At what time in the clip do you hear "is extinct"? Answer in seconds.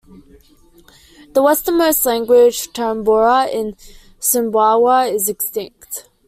5.13-6.09